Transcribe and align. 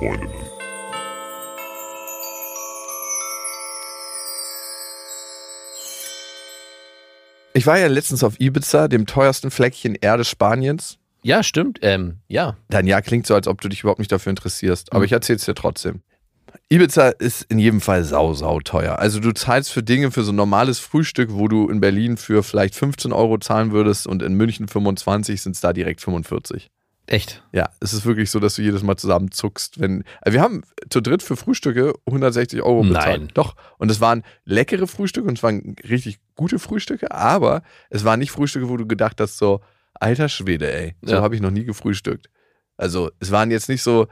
Freundinnen. 0.00 0.30
Ich 7.52 7.66
war 7.66 7.78
ja 7.78 7.88
letztens 7.88 8.22
auf 8.22 8.38
Ibiza, 8.40 8.88
dem 8.88 9.06
teuersten 9.06 9.50
Fleckchen 9.50 9.96
Erde 10.00 10.24
Spaniens. 10.24 10.98
Ja, 11.22 11.42
stimmt. 11.42 11.80
Ähm, 11.82 12.18
ja. 12.28 12.56
Dein 12.68 12.86
Ja 12.86 13.00
klingt 13.02 13.26
so, 13.26 13.34
als 13.34 13.46
ob 13.48 13.60
du 13.60 13.68
dich 13.68 13.80
überhaupt 13.80 13.98
nicht 13.98 14.12
dafür 14.12 14.30
interessierst. 14.30 14.92
Aber 14.92 15.00
Mhm. 15.00 15.04
ich 15.06 15.12
erzähl's 15.12 15.44
dir 15.44 15.54
trotzdem. 15.54 16.00
Ibiza 16.68 17.08
ist 17.10 17.42
in 17.42 17.58
jedem 17.58 17.80
Fall 17.80 18.04
sau, 18.04 18.32
sau 18.34 18.60
teuer. 18.60 18.98
Also 18.98 19.20
du 19.20 19.32
zahlst 19.32 19.72
für 19.72 19.82
Dinge, 19.82 20.10
für 20.12 20.22
so 20.22 20.32
ein 20.32 20.36
normales 20.36 20.78
Frühstück, 20.78 21.30
wo 21.32 21.48
du 21.48 21.68
in 21.68 21.80
Berlin 21.80 22.16
für 22.16 22.42
vielleicht 22.42 22.74
15 22.76 23.12
Euro 23.12 23.38
zahlen 23.38 23.72
würdest 23.72 24.06
und 24.06 24.22
in 24.22 24.34
München 24.34 24.68
25, 24.68 25.42
sind 25.42 25.52
es 25.56 25.60
da 25.60 25.72
direkt 25.72 26.00
45. 26.00 26.70
Echt. 27.10 27.42
Ja, 27.52 27.70
es 27.80 27.92
ist 27.92 28.06
wirklich 28.06 28.30
so, 28.30 28.38
dass 28.38 28.54
du 28.54 28.62
jedes 28.62 28.84
Mal 28.84 28.96
zusammen 28.96 29.32
zuckst, 29.32 29.80
wenn. 29.80 30.04
Also 30.20 30.34
wir 30.36 30.42
haben 30.42 30.62
zu 30.90 31.00
dritt 31.00 31.24
für 31.24 31.34
Frühstücke 31.34 31.92
160 32.06 32.62
Euro 32.62 32.82
bezahlt. 32.84 33.20
Nein. 33.22 33.30
Doch. 33.34 33.56
Und 33.78 33.90
es 33.90 34.00
waren 34.00 34.22
leckere 34.44 34.86
Frühstücke 34.86 35.26
und 35.26 35.36
es 35.36 35.42
waren 35.42 35.74
richtig 35.88 36.20
gute 36.36 36.60
Frühstücke, 36.60 37.10
aber 37.10 37.62
es 37.90 38.04
waren 38.04 38.20
nicht 38.20 38.30
Frühstücke, 38.30 38.68
wo 38.68 38.76
du 38.76 38.86
gedacht 38.86 39.20
hast, 39.20 39.38
so, 39.38 39.60
alter 39.94 40.28
Schwede, 40.28 40.72
ey, 40.72 40.94
so 41.02 41.14
Ja. 41.16 41.20
habe 41.22 41.34
ich 41.34 41.40
noch 41.40 41.50
nie 41.50 41.64
gefrühstückt. 41.64 42.30
Also 42.76 43.10
es 43.18 43.32
waren 43.32 43.50
jetzt 43.50 43.68
nicht 43.68 43.82
so 43.82 44.06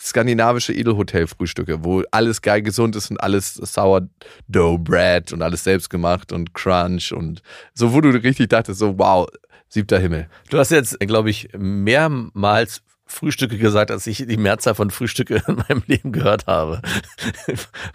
skandinavische 0.00 0.72
Edelhotel-Frühstücke, 0.72 1.84
wo 1.84 2.02
alles 2.10 2.42
geil 2.42 2.62
gesund 2.62 2.96
ist 2.96 3.10
und 3.10 3.18
alles 3.18 3.54
Sourdough-Bread 3.54 5.32
und 5.32 5.42
alles 5.42 5.64
selbst 5.64 5.90
gemacht 5.90 6.32
und 6.32 6.54
Crunch 6.54 7.12
und 7.12 7.42
so, 7.74 7.92
wo 7.92 8.00
du 8.00 8.10
richtig 8.10 8.48
dachtest, 8.48 8.78
so, 8.78 8.98
wow, 8.98 9.28
siebter 9.68 9.98
Himmel. 9.98 10.28
Du 10.50 10.58
hast 10.58 10.70
jetzt, 10.70 10.98
glaube 11.00 11.30
ich, 11.30 11.48
mehrmals 11.56 12.82
Frühstücke 13.08 13.56
gesagt, 13.56 13.90
als 13.90 14.06
ich 14.06 14.26
die 14.26 14.36
Mehrzahl 14.36 14.74
von 14.74 14.90
Frühstücke 14.90 15.42
in 15.46 15.56
meinem 15.68 15.82
Leben 15.86 16.12
gehört 16.12 16.46
habe. 16.46 16.82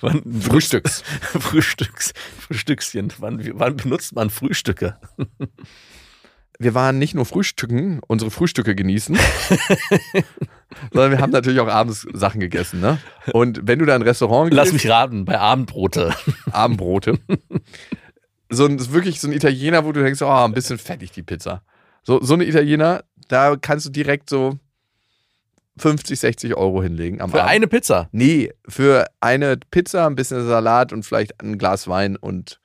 wann, 0.02 0.24
Frühstücks. 0.42 1.04
Frühstücks. 1.22 2.14
Frühstückschen. 2.40 3.14
Wann, 3.20 3.40
wann 3.54 3.78
benutzt 3.78 4.16
man 4.16 4.30
Frühstücke? 4.30 4.98
Wir 6.60 6.74
waren 6.74 7.00
nicht 7.00 7.16
nur 7.16 7.26
frühstücken, 7.26 8.00
unsere 8.08 8.32
Frühstücke 8.32 8.76
genießen, 8.76 9.18
sondern 10.92 11.12
wir 11.12 11.20
haben 11.20 11.32
natürlich 11.32 11.60
auch 11.60 11.68
abends 11.68 12.08
Sachen 12.14 12.40
gegessen. 12.40 12.80
Ne? 12.80 13.00
Und 13.34 13.62
wenn 13.64 13.80
du 13.80 13.86
da 13.86 13.96
in 13.96 14.02
ein 14.02 14.08
Restaurant 14.08 14.54
Lass 14.54 14.72
gehst, 14.72 14.86
mich 14.86 14.92
raten, 14.92 15.26
bei 15.26 15.40
Abendbrote. 15.40 16.14
Abendbrote, 16.52 17.20
so 18.50 18.66
ein, 18.66 18.92
wirklich 18.92 19.20
so 19.20 19.28
ein 19.28 19.34
Italiener, 19.34 19.86
wo 19.86 19.92
du 19.92 20.04
denkst, 20.04 20.22
oh, 20.22 20.28
ein 20.28 20.54
bisschen 20.54 20.78
fettig 20.78 21.12
die 21.12 21.24
Pizza. 21.24 21.64
So, 22.04 22.22
so 22.22 22.34
eine 22.34 22.46
Italiener, 22.46 23.04
da 23.28 23.56
kannst 23.56 23.86
du 23.86 23.90
direkt 23.90 24.30
so 24.30 24.60
50, 25.78 26.20
60 26.20 26.56
Euro 26.56 26.84
hinlegen 26.84 27.22
am 27.22 27.32
Für 27.32 27.42
Abend. 27.42 27.52
eine 27.52 27.68
Pizza. 27.68 28.10
Nee, 28.12 28.52
für 28.68 29.08
eine 29.22 29.58
Pizza, 29.58 30.06
ein 30.06 30.16
bisschen 30.16 30.46
Salat 30.46 30.94
und 30.94 31.04
vielleicht 31.04 31.42
ein 31.42 31.58
Glas 31.58 31.88
Wein 31.88 32.16
und 32.16 32.60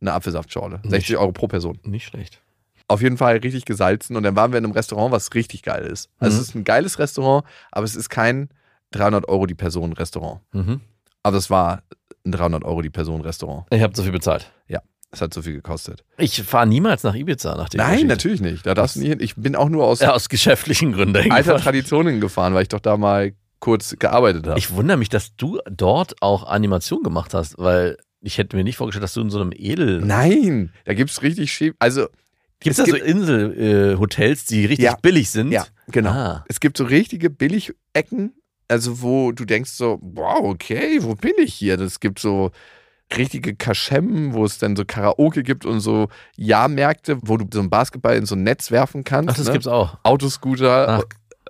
eine 0.00 0.12
Apfelsaftschorle. 0.12 0.80
60 0.86 1.16
Euro 1.16 1.32
pro 1.32 1.48
Person. 1.48 1.78
Nicht 1.84 2.06
schlecht. 2.06 2.42
Auf 2.90 3.02
jeden 3.02 3.16
Fall 3.16 3.36
richtig 3.38 3.64
gesalzen 3.64 4.16
und 4.16 4.22
dann 4.22 4.36
waren 4.36 4.52
wir 4.52 4.58
in 4.58 4.64
einem 4.64 4.72
Restaurant, 4.74 5.12
was 5.12 5.32
richtig 5.34 5.62
geil 5.62 5.84
ist. 5.86 6.08
Also 6.18 6.36
Mhm. 6.36 6.42
es 6.42 6.48
ist 6.48 6.54
ein 6.54 6.64
geiles 6.64 6.98
Restaurant, 6.98 7.44
aber 7.72 7.84
es 7.84 7.96
ist 7.96 8.08
kein 8.10 8.48
300 8.92 9.28
Euro 9.28 9.46
die 9.46 9.54
Person 9.54 9.92
Restaurant. 9.92 10.40
Mhm. 10.52 10.80
Aber 11.22 11.36
es 11.36 11.50
war 11.50 11.82
ein 12.24 12.32
300 12.32 12.64
Euro 12.64 12.82
die 12.82 12.90
Person 12.90 13.20
Restaurant. 13.20 13.66
Ich 13.70 13.82
habe 13.82 13.94
so 13.96 14.02
viel 14.02 14.12
bezahlt. 14.12 14.50
Es 15.12 15.20
hat 15.20 15.34
so 15.34 15.42
viel 15.42 15.54
gekostet. 15.54 16.04
Ich 16.18 16.40
fahre 16.44 16.68
niemals 16.68 17.02
nach 17.02 17.16
Ibiza 17.16 17.56
nach 17.56 17.68
dem 17.68 17.78
Nein, 17.78 17.88
Geschichte. 17.94 18.06
natürlich 18.06 18.40
nicht. 18.40 18.64
Da 18.64 18.74
darfst 18.74 18.94
du 18.94 19.00
nie 19.00 19.08
hin. 19.08 19.18
Ich 19.20 19.34
bin 19.34 19.56
auch 19.56 19.68
nur 19.68 19.84
aus 19.84 19.98
Ja, 19.98 20.12
aus 20.12 20.28
geschäftlichen 20.28 20.92
Gründen. 20.92 21.32
alter. 21.32 21.56
Traditionen 21.56 22.20
gefahren, 22.20 22.54
weil 22.54 22.62
ich 22.62 22.68
doch 22.68 22.78
da 22.78 22.96
mal 22.96 23.32
kurz 23.58 23.96
gearbeitet 23.98 24.46
habe. 24.46 24.56
Ich 24.56 24.70
wundere 24.72 24.96
mich, 24.96 25.08
dass 25.08 25.34
du 25.34 25.58
dort 25.68 26.22
auch 26.22 26.44
Animation 26.46 27.02
gemacht 27.02 27.34
hast, 27.34 27.58
weil 27.58 27.96
ich 28.20 28.38
hätte 28.38 28.56
mir 28.56 28.62
nicht 28.62 28.76
vorgestellt, 28.76 29.02
dass 29.02 29.14
du 29.14 29.20
in 29.22 29.30
so 29.30 29.40
einem 29.40 29.50
Edel. 29.52 30.00
Nein, 30.00 30.72
da 30.84 30.94
gibt 30.94 31.10
es 31.10 31.22
richtig 31.22 31.52
schief. 31.52 31.74
Also, 31.80 32.06
Gibt 32.60 32.78
es 32.78 32.84
da 32.84 32.90
so 32.90 32.96
Inselhotels, 32.96 34.42
äh, 34.44 34.46
die 34.54 34.66
richtig 34.66 34.84
Ja. 34.84 34.96
billig 35.00 35.30
sind? 35.30 35.50
ja, 35.52 35.66
genau. 35.90 36.10
Ah. 36.10 36.44
Es 36.48 36.60
gibt 36.60 36.76
so 36.76 36.84
richtige 36.84 37.30
Billigecken, 37.30 38.34
also 38.68 39.02
wo 39.02 39.32
du 39.32 39.44
denkst 39.44 39.70
so, 39.70 39.98
wow, 40.02 40.40
okay, 40.44 40.98
wo 41.02 41.14
bin 41.14 41.32
ich 41.42 41.54
hier? 41.54 41.78
Es 41.80 42.00
gibt 42.00 42.18
so 42.18 42.50
richtige 43.16 43.56
Kaschem, 43.56 44.32
wo 44.34 44.44
es 44.44 44.58
dann 44.58 44.76
so 44.76 44.84
Karaoke 44.84 45.42
gibt 45.42 45.66
und 45.66 45.80
so 45.80 46.08
Jahrmärkte, 46.36 47.18
wo 47.22 47.36
du 47.36 47.46
so 47.52 47.58
einen 47.60 47.70
Basketball 47.70 48.16
in 48.16 48.26
so 48.26 48.36
ein 48.36 48.42
Netz 48.44 48.70
werfen 48.70 49.02
kannst. 49.04 49.30
Ach, 49.30 49.36
das 49.36 49.46
ne? 49.46 49.52
gibt's 49.52 49.66
auch. 49.66 49.98
Autoscooter, 50.04 50.88
Ach. 50.88 51.02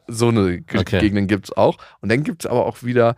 so 0.09 0.28
eine 0.28 0.62
Okay. 0.75 1.00
Gegenden 1.00 1.27
gibt 1.27 1.47
es 1.47 1.56
auch. 1.56 1.77
Und 2.00 2.10
dann 2.10 2.22
gibt 2.25 2.44
es 2.44 2.50
aber 2.50 2.65
auch 2.65 2.82
wieder 2.82 3.15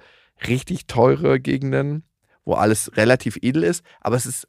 richtig 0.48 0.86
teure 0.86 1.38
Gegenden, 1.38 2.02
wo 2.44 2.54
alles 2.54 2.96
relativ 2.96 3.38
edel 3.42 3.62
ist, 3.62 3.84
aber 4.00 4.16
es 4.16 4.26
ist 4.26 4.48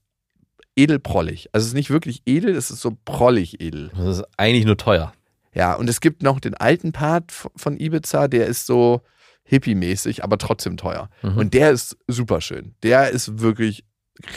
edelprollig. 0.75 1.49
Also 1.53 1.63
es 1.63 1.69
ist 1.69 1.75
nicht 1.75 1.89
wirklich 1.89 2.21
edel, 2.25 2.55
es 2.55 2.71
ist 2.71 2.81
so 2.81 2.97
prollig 3.05 3.61
edel. 3.61 3.91
Das 3.95 4.19
ist 4.19 4.25
eigentlich 4.37 4.65
nur 4.65 4.77
teuer. 4.77 5.13
Ja, 5.53 5.75
und 5.75 5.89
es 5.89 6.01
gibt 6.01 6.23
noch 6.23 6.39
den 6.39 6.55
alten 6.55 6.91
Part 6.91 7.31
von 7.31 7.77
Ibiza, 7.77 8.27
der 8.27 8.47
ist 8.47 8.65
so 8.65 9.01
hippie-mäßig, 9.43 10.23
aber 10.23 10.37
trotzdem 10.37 10.77
teuer. 10.77 11.09
Mhm. 11.21 11.37
Und 11.37 11.53
der 11.53 11.71
ist 11.71 11.97
super 12.07 12.41
schön. 12.41 12.73
Der 12.81 13.09
ist 13.11 13.39
wirklich 13.39 13.83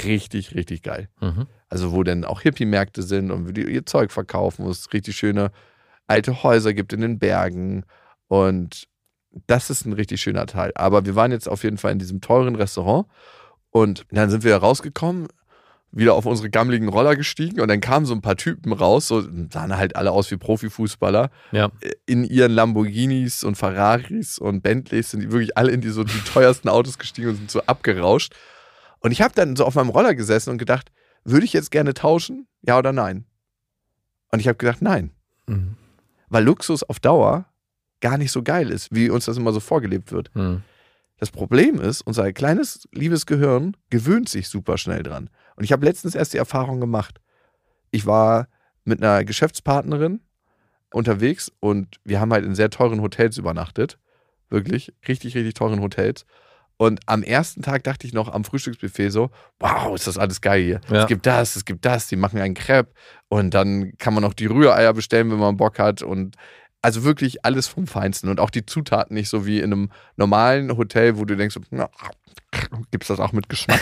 richtig, 0.05 0.55
richtig 0.55 0.83
geil. 0.83 1.09
Mhm. 1.21 1.47
Also 1.69 1.93
wo 1.93 2.03
dann 2.03 2.25
auch 2.25 2.43
Hippie-Märkte 2.43 3.03
sind 3.03 3.31
und 3.31 3.49
wo 3.49 3.53
die 3.53 3.63
ihr 3.63 3.87
Zeug 3.87 4.13
verkaufen, 4.13 4.65
wo 4.65 4.71
es 4.71 4.93
richtig 4.93 5.17
schöne 5.17 5.51
alte 6.07 6.43
Häuser 6.43 6.75
gibt 6.75 6.93
in 6.93 7.01
den 7.01 7.19
Bergen. 7.19 7.85
Und 8.29 8.89
das 9.47 9.71
ist 9.71 9.87
ein 9.87 9.93
richtig 9.93 10.21
schöner 10.21 10.47
Teil. 10.47 10.73
Aber 10.75 11.07
wir 11.07 11.15
waren 11.15 11.33
jetzt 11.33 11.49
auf 11.49 11.65
jeden 11.65 11.79
Fall 11.79 11.93
in 11.93 11.99
diesem 11.99 12.21
teuren 12.21 12.55
Restaurant 12.55 13.07
und 13.71 14.07
dann 14.11 14.31
sind 14.31 14.45
wir 14.45 14.57
rausgekommen, 14.57 15.29
wieder 15.97 16.15
auf 16.15 16.27
unsere 16.27 16.51
gammeligen 16.51 16.89
Roller 16.89 17.17
gestiegen 17.17 17.61
und 17.61 17.69
dann 17.69 17.81
kamen 17.81 18.05
so 18.05 18.15
ein 18.15 18.21
paar 18.21 18.37
Typen 18.37 18.73
raus, 18.73 19.09
so 19.09 19.23
sahen 19.51 19.77
halt 19.77 19.97
alle 19.97 20.13
aus 20.13 20.31
wie 20.31 20.37
Profifußballer, 20.37 21.31
Ja. 21.53 21.71
in 22.05 22.23
ihren 22.25 22.53
Lamborghinis 22.53 23.43
und 23.45 23.57
Ferraris 23.57 24.39
und 24.39 24.63
Bentleys 24.63 25.11
sind 25.11 25.21
die 25.21 25.33
wirklich 25.33 25.57
alle 25.57 25.73
in 25.73 25.81
die 25.81 25.89
so 25.89 26.05
die 26.05 26.21
teuersten 26.33 26.69
Autos 26.69 26.99
gestiegen 26.99 27.31
und 27.31 27.37
sind 27.37 27.51
so 27.51 27.63
abgerauscht. 27.63 28.35
Und 29.01 29.11
ich 29.13 29.23
habe 29.23 29.35
dann 29.35 29.57
so 29.57 29.65
auf 29.65 29.75
meinem 29.75 29.89
Roller 29.89 30.15
gesessen 30.15 30.51
und 30.51 30.59
gedacht, 30.59 30.91
würde 31.25 31.47
ich 31.47 31.53
jetzt 31.55 31.71
gerne 31.71 31.95
tauschen? 31.95 32.47
Ja 32.63 32.79
oder 32.79 32.93
nein? 32.93 33.25
Und 34.33 34.41
ich 34.41 34.49
habe 34.49 34.59
gedacht, 34.59 34.83
nein. 34.83 35.13
Mhm. 35.47 35.77
Weil 36.29 36.45
Luxus 36.45 36.83
auf 36.83 37.01
Dauer 37.01 37.47
gar 38.01 38.19
nicht 38.19 38.33
so 38.33 38.43
geil 38.43 38.71
ist, 38.71 38.95
wie 38.95 39.09
uns 39.09 39.25
das 39.25 39.37
immer 39.39 39.53
so 39.53 39.61
vorgelebt 39.61 40.13
wird. 40.13 40.31
Mhm. 40.35 40.63
Das 41.19 41.31
Problem 41.31 41.81
ist, 41.81 42.03
unser 42.03 42.33
kleines, 42.33 42.89
liebes 42.93 43.27
Gehirn 43.27 43.77
gewöhnt 43.91 44.29
sich 44.29 44.49
super 44.49 44.77
schnell 44.77 45.03
dran. 45.03 45.31
Und 45.57 45.65
ich 45.65 45.73
habe 45.73 45.87
letztens 45.87 46.15
erst 46.15 46.35
die 46.35 46.39
Erfahrung 46.39 46.81
gemacht. 46.81 47.21
Ich 47.91 48.07
war 48.07 48.49
mit 48.85 49.03
einer 49.03 49.25
Geschäftspartnerin 49.25 50.21
unterwegs 50.93 51.51
und 51.61 51.97
wir 52.05 52.21
haben 52.21 52.33
halt 52.33 52.45
in 52.45 52.55
sehr 52.55 52.71
teuren 52.71 53.01
Hotels 53.01 53.39
übernachtet. 53.39 53.99
Wirklich, 54.49 54.93
richtig, 55.09 55.35
richtig 55.35 55.55
teuren 55.55 55.81
Hotels. 55.81 56.27
Und 56.79 57.01
am 57.07 57.23
ersten 57.23 57.63
Tag 57.63 57.85
dachte 57.85 58.07
ich 58.07 58.13
noch 58.13 58.33
am 58.33 58.45
Frühstücksbuffet 58.45 59.11
so, 59.11 59.31
wow, 59.59 59.95
ist 59.95 60.07
das 60.07 60.19
alles 60.19 60.43
geil 60.43 60.63
hier. 60.63 60.81
Ja. 60.91 61.03
Es 61.03 61.07
gibt 61.07 61.25
das, 61.25 61.57
es 61.57 61.65
gibt 61.65 61.87
das, 61.87 62.07
die 62.09 62.17
machen 62.17 62.39
einen 62.39 62.55
Crepe 62.55 62.93
und 63.29 63.55
dann 63.55 63.97
kann 63.97 64.13
man 64.13 64.23
noch 64.23 64.35
die 64.35 64.47
Rühreier 64.47 64.93
bestellen, 64.93 65.31
wenn 65.31 65.39
man 65.39 65.57
Bock 65.57 65.79
hat 65.79 66.03
und 66.03 66.37
also 66.87 67.03
wirklich 67.03 67.45
alles 67.45 67.67
vom 67.67 67.89
Feinsten 67.89 68.29
und 68.29 68.39
auch 68.39 68.49
die 68.49 68.65
Zutaten 68.65 69.15
nicht 69.15 69.29
so 69.29 69.45
wie 69.45 69.59
in 69.59 69.73
einem 69.73 69.91
normalen 70.17 70.77
Hotel, 70.77 71.19
wo 71.19 71.25
du 71.25 71.37
denkst, 71.37 71.59
na, 71.71 71.91
gibt's 72.93 73.09
das 73.09 73.19
auch 73.19 73.33
mit 73.33 73.49
Geschmack, 73.49 73.81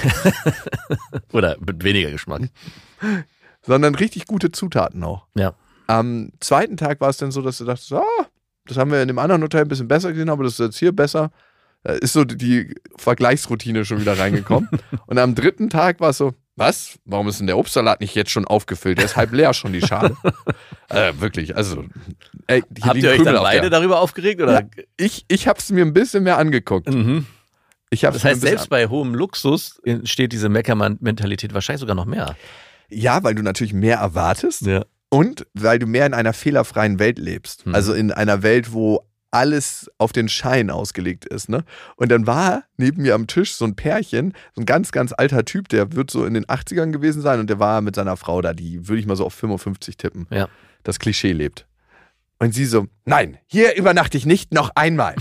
Oder 1.35 1.59
mit 1.61 1.85
weniger 1.85 2.11
Geschmack. 2.11 2.49
sondern 3.61 3.95
richtig 3.95 4.25
gute 4.27 4.53
Zutaten 4.53 5.05
auch. 5.05 5.27
Ja. 5.37 5.53
Am 5.87 6.31
zweiten 6.41 6.79
Tag 6.79 7.03
war 7.03 7.11
es 7.11 7.19
dann 7.19 7.31
so, 7.31 7.43
dass 7.43 7.59
du 7.59 7.67
dachtest, 7.67 7.93
ah, 7.93 8.03
das 8.65 8.79
haben 8.79 8.91
wir 8.91 9.03
in 9.03 9.09
dem 9.09 9.19
anderen 9.19 9.43
Hotel 9.43 9.61
ein 9.61 9.69
bisschen 9.69 9.87
besser 9.87 10.11
gesehen, 10.13 10.31
aber 10.31 10.45
das 10.45 10.55
ist 10.55 10.61
jetzt 10.61 10.79
hier 10.79 10.93
besser. 10.93 11.31
Da 11.83 11.93
ist 11.93 12.15
so 12.15 12.25
die 12.25 12.75
Vergleichsroutine 12.97 13.85
schon 13.85 14.01
wieder 14.01 14.19
reingekommen. 14.19 14.71
und 15.07 15.19
am 15.19 15.35
dritten 15.35 15.69
Tag 15.69 16.01
war 16.01 16.09
es 16.09 16.17
so, 16.17 16.33
was? 16.57 16.99
Warum 17.05 17.29
ist 17.29 17.41
denn 17.41 17.47
der 17.47 17.59
Obstsalat 17.59 18.01
nicht 18.01 18.15
jetzt 18.15 18.31
schon 18.31 18.45
aufgefüllt? 18.45 18.99
Der 18.99 19.05
ist 19.07 19.17
halb 19.17 19.33
leer 19.33 19.53
schon, 19.55 19.73
die 19.73 19.81
Schale. 19.83 20.17
äh, 20.89 21.13
wirklich, 21.19 21.57
also. 21.57 21.85
Ey, 22.47 22.63
Habt 22.83 22.97
ihr 22.97 23.11
euch 23.11 23.17
Krümel 23.17 23.33
dann 23.35 23.43
beide 23.43 23.61
der- 23.63 23.71
darüber 23.71 24.01
aufgeregt? 24.01 24.41
Oder? 24.41 24.61
Ja, 24.61 24.67
ich 24.97 25.25
ich 25.29 25.49
habe 25.49 25.59
es 25.59 25.71
mir 25.71 25.85
ein 25.85 25.93
bisschen 25.93 26.23
mehr 26.23 26.39
angeguckt. 26.39 26.89
Mhm. 26.89 27.27
Ich 27.91 28.05
hab's 28.05 28.17
Das 28.17 28.25
heißt, 28.25 28.41
selbst 28.41 28.69
bei 28.71 28.87
hohem 28.89 29.15
Luxus 29.15 29.81
entsteht 29.85 30.33
diese 30.33 30.49
Meckermann-Mentalität 30.49 31.55
wahrscheinlich 31.55 31.81
sogar 31.81 31.95
noch 31.95 32.07
mehr. 32.07 32.37
Ja, 32.89 33.23
weil 33.23 33.35
du 33.35 33.43
natürlich 33.43 33.73
mehr 33.73 33.99
erwartest 33.99 34.63
Ja. 34.63 34.85
und 35.11 35.47
weil 35.55 35.79
du 35.79 35.87
mehr 35.87 36.07
in 36.07 36.15
einer 36.15 36.33
fehlerfreien 36.33 36.99
Welt 36.99 37.19
lebst. 37.19 37.65
Hm. 37.65 37.75
Also 37.75 37.95
in 37.95 38.11
einer 38.13 38.43
Welt, 38.43 38.73
wo 38.73 39.01
alles 39.35 39.91
auf 39.99 40.13
den 40.13 40.29
Schein 40.29 40.71
ausgelegt 40.71 41.25
ist. 41.27 41.49
Ne? 41.49 41.65
Und 41.97 42.11
dann 42.13 42.27
war 42.27 42.63
neben 42.77 43.03
mir 43.03 43.15
am 43.15 43.27
Tisch 43.27 43.55
so 43.55 43.65
ein 43.65 43.75
Pärchen, 43.75 44.33
so 44.55 44.63
ein 44.63 44.67
ganz, 44.67 44.93
ganz 44.93 45.13
alter 45.17 45.45
Typ, 45.45 45.69
der 45.69 45.93
wird 45.93 46.11
so 46.11 46.25
in 46.25 46.35
den 46.35 46.47
80ern 46.47 46.93
gewesen 46.93 47.21
sein 47.21 47.41
und 47.41 47.51
der 47.51 47.59
war 47.59 47.81
mit 47.81 47.97
seiner 47.97 48.17
Frau 48.17 48.41
da, 48.41 48.55
die 48.55 48.89
würde 48.89 49.01
ich 49.01 49.07
mal 49.07 49.17
so 49.17 49.27
auf 49.27 49.35
55 49.35 49.97
tippen. 49.97 50.27
Ja. 50.31 50.49
Das 50.85 50.99
Klischee 50.99 51.33
lebt. 51.33 51.67
Und 52.39 52.53
sie 52.53 52.65
so, 52.65 52.87
nein, 53.05 53.39
hier 53.47 53.77
übernachte 53.77 54.19
ich 54.19 54.27
nicht 54.27 54.53
noch 54.53 54.71
einmal. 54.75 55.15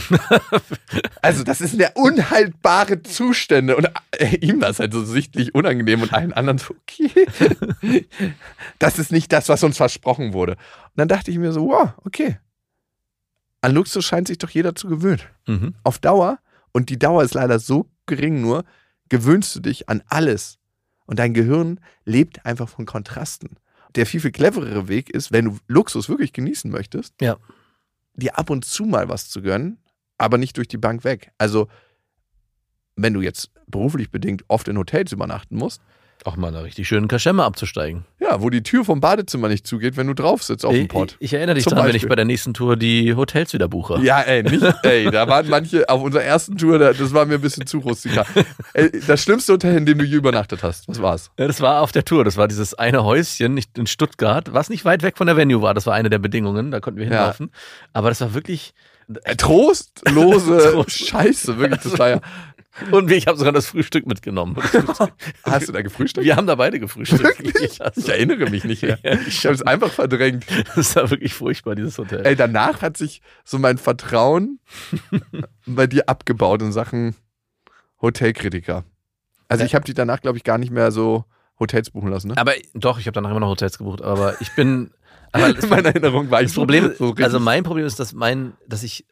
also 1.22 1.44
das 1.44 1.62
ist 1.62 1.80
der 1.80 1.96
unhaltbare 1.96 3.02
Zustände. 3.02 3.78
Und 3.78 3.90
äh, 4.12 4.36
ihm 4.38 4.62
war 4.62 4.70
es 4.70 4.80
halt 4.80 4.94
so 4.94 5.04
sichtlich 5.04 5.56
unangenehm 5.56 6.02
und 6.02 6.14
allen 6.14 6.34
anderen 6.34 6.58
so, 6.58 6.76
okay. 6.82 8.06
das 8.80 9.00
ist 9.00 9.12
nicht 9.12 9.32
das, 9.32 9.48
was 9.48 9.64
uns 9.64 9.78
versprochen 9.78 10.34
wurde. 10.34 10.54
Und 10.54 10.98
dann 10.98 11.08
dachte 11.08 11.32
ich 11.32 11.38
mir 11.38 11.54
so, 11.54 11.68
wow, 11.68 11.94
okay. 12.04 12.38
An 13.64 13.74
Luxus 13.74 14.06
scheint 14.06 14.28
sich 14.28 14.38
doch 14.38 14.50
jeder 14.50 14.76
zu 14.76 14.88
gewöhnen. 14.88 15.22
Mhm. 15.48 15.74
Auf 15.84 15.98
Dauer, 15.98 16.40
und 16.72 16.90
die 16.90 17.00
Dauer 17.00 17.24
ist 17.24 17.34
leider 17.34 17.60
so 17.60 17.90
gering 18.06 18.42
nur, 18.42 18.66
gewöhnst 19.10 19.56
du 19.56 19.60
dich 19.62 19.90
an 19.90 20.04
alles. 20.08 20.60
Und 21.06 21.20
dein 21.20 21.34
Gehirn 21.34 21.80
lebt 22.06 22.46
einfach 22.46 22.70
von 22.70 22.86
Kontrasten 22.86 23.58
der 23.96 24.06
viel, 24.08 24.20
viel 24.22 24.32
cleverere 24.32 24.88
Weg 24.88 25.12
ist, 25.12 25.32
wenn 25.32 25.46
du 25.46 25.58
Luxus 25.68 26.10
wirklich 26.10 26.34
genießen 26.34 26.72
möchtest, 26.72 27.14
Ja. 27.22 27.38
dir 28.16 28.38
ab 28.40 28.50
und 28.50 28.66
zu 28.66 28.86
mal 28.86 29.08
was 29.08 29.30
zu 29.30 29.42
gönnen, 29.44 29.78
aber 30.18 30.40
nicht 30.40 30.58
durch 30.58 30.68
die 30.68 30.78
Bank 30.80 31.04
weg. 31.04 31.32
Also, 31.38 31.68
wenn 32.96 33.14
du 33.14 33.22
jetzt 33.22 33.52
beruflich 33.68 34.10
bedingt 34.10 34.46
oft 34.48 34.68
in 34.68 34.78
Hotels 34.80 35.12
übernachten 35.12 35.56
musst, 35.58 35.82
Auch 36.26 36.38
mal 36.38 36.48
eine 36.48 36.64
richtig 36.64 36.88
schönen 36.88 37.08
Kaschemme 37.10 37.44
abzusteigen. 37.44 38.06
ja, 38.20 38.42
wo 38.42 38.50
die 38.50 38.64
Tür 38.64 38.86
vom 38.86 39.02
Badezimmer 39.02 39.50
nicht 39.50 39.68
zugeht, 39.68 39.98
wenn 39.98 40.08
du 40.08 40.14
drauf 40.14 40.42
sitzt 40.42 40.66
auf 40.66 40.72
dem 40.74 40.84
Ich, 40.84 40.88
Pott. 40.88 41.18
ich 41.20 41.34
erinnere 41.34 41.56
dich 41.56 41.66
Zum 41.66 41.72
daran, 41.76 41.90
wenn 41.90 41.96
ich 41.96 42.08
bei 42.08 42.16
der 42.16 42.24
nächsten 42.26 42.54
Tour 42.54 42.78
die 42.78 43.14
Hotels 43.16 43.52
wieder 43.54 43.68
buche. 43.68 44.00
Ja, 44.02 44.22
ey, 44.22 44.42
nicht, 44.44 44.64
ey, 44.84 45.12
da 45.12 45.28
waren 45.28 45.50
manche 45.50 45.88
auf 45.90 46.02
unserer 46.02 46.24
ersten 46.24 46.58
Tour, 46.58 46.80
da- 46.80 46.94
das 46.94 47.14
war 47.14 47.26
mir 47.26 47.36
ein 47.36 47.42
bisschen 47.42 47.68
zu 47.68 47.80
rustikal. 47.80 48.26
Das 49.08 49.22
schlimmste 49.24 49.54
Hotel, 49.54 49.76
in 49.78 49.86
dem 49.86 49.98
du 49.98 50.06
je 50.06 50.16
übernachtet 50.16 50.64
hast, 50.64 50.88
was 50.88 51.02
war's? 51.02 51.30
Ja, 51.38 51.48
Das 51.48 51.60
war 51.62 51.82
auf 51.82 51.92
der 51.92 52.06
Tour. 52.06 52.24
Das 52.24 52.38
war 52.38 52.48
dieses 52.48 52.74
eine 52.74 53.04
Häuschen 53.04 53.54
nicht 53.54 53.78
in 53.78 53.86
Stuttgart, 53.88 54.54
was 54.54 54.70
nicht 54.70 54.86
weit 54.86 55.04
weg 55.04 55.18
von 55.18 55.28
der 55.28 55.36
Venue 55.38 55.62
war. 55.62 55.74
Das 55.74 55.86
war 55.86 55.94
eine 55.94 56.10
der 56.10 56.20
Bedingungen. 56.20 56.72
Da 56.72 56.80
konnten 56.80 57.00
wir 57.00 57.06
Ja. 57.08 57.12
hinlaufen. 57.18 57.52
Aber 57.92 58.10
das 58.10 58.22
war 58.22 58.34
wirklich. 58.34 58.74
Äh, 59.26 59.36
Trostlose 59.36 60.58
Trost- 60.74 61.08
Scheiße, 61.10 61.58
wirklich. 61.58 61.82
Das 61.82 62.00
war 62.00 62.10
ja. 62.10 62.22
Und 62.92 63.12
ich 63.12 63.28
habe 63.28 63.38
sogar 63.38 63.54
das 63.54 63.68
Frühstück 63.68 64.06
mitgenommen. 64.08 64.56
Hast 65.44 65.68
du 65.68 65.72
da 65.72 65.82
gefrühstückt? 65.82 66.26
Wir 66.26 66.36
haben 66.36 66.48
da 66.48 66.56
beide 66.56 66.80
gefrühstückt. 66.80 67.24
Wirklich? 67.44 67.78
Ja, 67.80 67.92
Ich 67.96 68.10
erinnere 68.10 68.50
mich 68.50 68.64
nicht 68.64 68.82
mehr. 68.84 68.98
Ich 69.28 69.46
habe 69.46 69.56
es 69.56 69.62
einfach 69.62 69.92
verdrängt. 69.92 70.46
Das 70.76 70.96
war 70.96 71.10
wirklich 71.10 71.34
furchtbar, 71.34 71.76
dieses 71.76 71.98
Hotel. 71.98 72.26
Ey, 72.26 72.36
danach 72.36 72.82
hat 72.82 72.98
sich 72.98 73.22
so 73.44 73.60
mein 73.60 73.78
Vertrauen 73.78 74.60
bei 75.66 75.88
dir 75.88 76.10
abgebaut 76.10 76.62
in 76.62 76.72
Sachen 76.72 77.16
Hotelkritiker. 78.02 78.84
Also 79.48 79.64
ich 79.66 79.76
habe 79.76 79.86
dich 79.86 79.96
danach, 79.96 80.22
glaube 80.22 80.38
ich, 80.38 80.44
gar 80.44 80.58
nicht 80.58 80.72
mehr 80.72 80.92
so 80.92 81.26
Hotels 81.60 81.92
buchen 81.92 82.10
lassen. 82.10 82.30
Ne? 82.30 82.38
Aber 82.38 82.54
doch, 82.74 83.00
ich 83.00 83.06
habe 83.08 83.14
danach 83.14 83.30
immer 83.32 83.40
noch 83.40 83.50
Hotels 83.50 83.78
gebucht. 83.78 84.02
Aber 84.02 84.40
ich 84.42 84.54
bin. 84.56 84.92
Aber 85.32 85.52
das, 85.54 85.64
In 85.64 85.70
meiner 85.70 85.90
Erinnerung 85.90 86.30
war 86.30 86.42
ich 86.42 86.48
das 86.48 86.56
Problem, 86.56 86.94
so, 86.98 87.14
also 87.16 87.40
mein 87.40 87.64
Problem 87.64 87.86
ist, 87.86 88.00
dass 88.00 88.14
mein, 88.14 88.54
dass 88.68 88.84
ich 88.84 89.06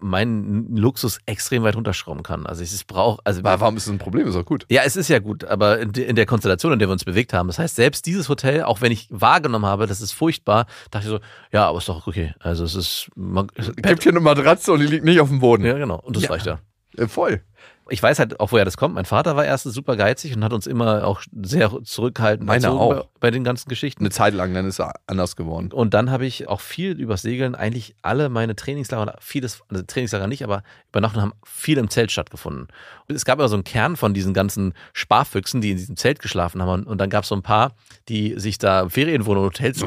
meinen 0.00 0.74
Luxus 0.76 1.18
extrem 1.26 1.62
weit 1.62 1.76
runterschrauben 1.76 2.22
kann. 2.22 2.46
Also 2.46 2.62
ich 2.62 2.72
es 2.72 2.84
brauche, 2.84 3.20
also 3.24 3.44
Wa- 3.44 3.60
Warum 3.60 3.76
ist 3.76 3.86
das 3.86 3.92
ein 3.92 3.98
Problem? 3.98 4.26
Ist 4.26 4.34
doch 4.34 4.44
gut. 4.44 4.64
Ja, 4.70 4.82
es 4.84 4.96
ist 4.96 5.08
ja 5.08 5.18
gut, 5.18 5.44
aber 5.44 5.78
in, 5.80 5.90
in 5.92 6.16
der 6.16 6.26
Konstellation, 6.26 6.72
in 6.72 6.78
der 6.78 6.88
wir 6.88 6.92
uns 6.92 7.04
bewegt 7.04 7.32
haben, 7.32 7.46
das 7.48 7.58
heißt, 7.58 7.76
selbst 7.76 8.06
dieses 8.06 8.28
Hotel, 8.28 8.62
auch 8.62 8.80
wenn 8.80 8.92
ich 8.92 9.06
wahrgenommen 9.10 9.66
habe, 9.66 9.86
das 9.86 10.00
ist 10.00 10.12
furchtbar, 10.12 10.66
dachte 10.90 11.06
ich 11.06 11.10
so, 11.10 11.20
ja, 11.52 11.68
aber 11.68 11.78
ist 11.78 11.88
doch 11.88 12.06
okay. 12.06 12.34
Also 12.40 12.64
es 12.64 12.74
ist, 12.74 13.10
man, 13.14 13.48
Es 13.54 13.74
gibt 13.76 14.02
hier 14.02 14.12
eine 14.12 14.20
Matratze 14.20 14.72
und 14.72 14.80
die 14.80 14.86
liegt 14.86 15.04
nicht 15.04 15.20
auf 15.20 15.28
dem 15.28 15.40
Boden. 15.40 15.64
ja 15.64 15.76
genau, 15.76 16.00
und 16.00 16.16
das 16.16 16.24
Ja. 16.24 16.30
reicht 16.30 16.46
ja. 16.46 16.58
Äh, 16.96 17.06
voll. 17.06 17.42
Ich 17.90 18.02
weiß 18.02 18.18
halt 18.18 18.40
auch, 18.40 18.52
woher 18.52 18.64
das 18.64 18.76
kommt. 18.76 18.94
Mein 18.94 19.04
Vater 19.04 19.36
war 19.36 19.44
erst 19.44 19.64
super 19.64 19.96
geizig 19.96 20.34
und 20.34 20.42
hat 20.42 20.52
uns 20.52 20.66
immer 20.66 21.06
auch 21.06 21.20
sehr 21.42 21.70
zurückhaltend 21.82 22.46
Meiner 22.46 22.68
erzogen 22.68 22.80
auch. 22.80 22.94
Bei, 22.94 23.08
bei 23.20 23.30
den 23.30 23.44
ganzen 23.44 23.68
Geschichten. 23.68 24.02
Eine 24.02 24.10
Zeit 24.10 24.32
lang, 24.34 24.54
dann 24.54 24.66
ist 24.66 24.80
er 24.80 24.94
anders 25.06 25.36
geworden. 25.36 25.70
Und 25.72 25.92
dann 25.92 26.10
habe 26.10 26.24
ich 26.24 26.48
auch 26.48 26.60
viel 26.60 26.92
übers 26.92 27.22
Segeln, 27.22 27.54
eigentlich 27.54 27.94
alle 28.02 28.28
meine 28.28 28.56
Trainingslager, 28.56 29.16
vieles, 29.20 29.60
also 29.68 29.82
Trainingslager 29.82 30.26
nicht, 30.26 30.44
aber 30.44 30.62
Übernachten 30.90 31.20
haben 31.20 31.32
viel 31.44 31.78
im 31.78 31.90
Zelt 31.90 32.10
stattgefunden. 32.10 32.68
Es 33.08 33.24
gab 33.24 33.38
immer 33.38 33.48
so 33.48 33.56
einen 33.56 33.64
Kern 33.64 33.96
von 33.96 34.14
diesen 34.14 34.32
ganzen 34.32 34.72
Sparfüchsen, 34.94 35.60
die 35.60 35.72
in 35.72 35.76
diesem 35.76 35.96
Zelt 35.96 36.20
geschlafen 36.20 36.62
haben. 36.62 36.70
Und, 36.70 36.86
und 36.86 36.98
dann 36.98 37.10
gab 37.10 37.24
es 37.24 37.28
so 37.28 37.34
ein 37.34 37.42
paar, 37.42 37.72
die 38.08 38.38
sich 38.38 38.56
da 38.58 38.88
Ferienwohnungen 38.88 39.48
und 39.48 39.54
Hotels 39.54 39.84